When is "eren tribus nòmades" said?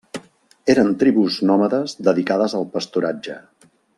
0.73-1.95